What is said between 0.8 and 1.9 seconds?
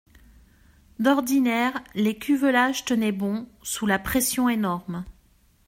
D'ordinaire,